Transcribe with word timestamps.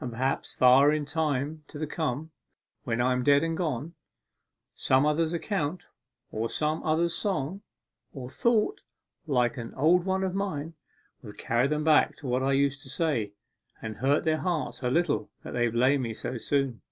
And 0.00 0.10
perhaps, 0.10 0.52
far 0.52 0.92
in 0.92 1.04
time 1.04 1.62
to 1.68 1.86
come, 1.86 2.32
when 2.82 3.00
I 3.00 3.12
am 3.12 3.22
dead 3.22 3.44
and 3.44 3.56
gone, 3.56 3.94
some 4.74 5.06
other's 5.06 5.32
accent, 5.32 5.84
or 6.32 6.48
some 6.50 6.82
other's 6.82 7.14
song, 7.14 7.62
or 8.12 8.28
thought, 8.30 8.82
like 9.28 9.56
an 9.58 9.72
old 9.76 10.04
one 10.04 10.24
of 10.24 10.34
mine, 10.34 10.74
will 11.22 11.30
carry 11.34 11.68
them 11.68 11.84
back 11.84 12.16
to 12.16 12.26
what 12.26 12.42
I 12.42 12.50
used 12.54 12.82
to 12.82 12.88
say, 12.88 13.30
and 13.80 13.98
hurt 13.98 14.24
their 14.24 14.38
hearts 14.38 14.82
a 14.82 14.90
little 14.90 15.30
that 15.44 15.52
they 15.52 15.68
blamed 15.68 16.02
me 16.02 16.14
so 16.14 16.36
soon. 16.36 16.82